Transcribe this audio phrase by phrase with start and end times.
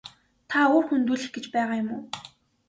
[0.49, 2.03] Та үр хөндүүлэх гэж байгаа юм уу?